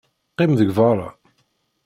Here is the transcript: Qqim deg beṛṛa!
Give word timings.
Qqim 0.31 0.51
deg 0.59 0.69
beṛṛa! 0.77 1.09